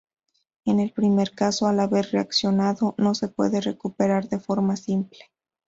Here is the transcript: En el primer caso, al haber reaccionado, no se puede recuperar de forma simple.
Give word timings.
En 0.65 0.79
el 0.79 0.91
primer 0.93 1.29
caso, 1.35 1.67
al 1.67 1.79
haber 1.79 2.09
reaccionado, 2.11 2.95
no 2.97 3.13
se 3.13 3.27
puede 3.27 3.61
recuperar 3.61 4.29
de 4.29 4.39
forma 4.39 4.75
simple. 4.75 5.29